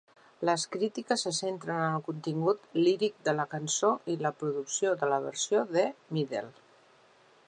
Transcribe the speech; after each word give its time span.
Les 0.49 0.63
crítiques 0.75 1.25
se 1.27 1.33
centren 1.39 1.81
en 1.87 1.97
el 1.97 2.01
contingut 2.07 2.65
líric 2.87 3.21
de 3.29 3.35
la 3.41 3.47
cançó 3.53 3.93
i 4.15 4.19
la 4.25 4.33
producció 4.39 4.95
de 5.03 5.11
la 5.13 5.23
versió 5.27 5.65
de 5.77 5.85
Midler. 6.19 6.45